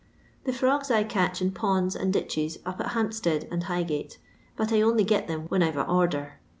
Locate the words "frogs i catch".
0.51-1.43